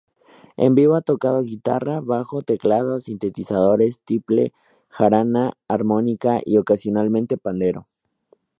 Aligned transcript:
En 0.57 0.73
vivo 0.73 0.95
ha 0.95 1.01
tocado 1.01 1.43
guitarra, 1.43 1.99
bajo, 2.01 2.41
teclados, 2.41 3.03
sintetizadores, 3.03 4.01
tiple, 4.03 4.51
jarana, 4.89 5.53
armónica 5.67 6.39
y, 6.43 6.57
ocasionalmente, 6.57 7.37
pandero. 7.37 7.87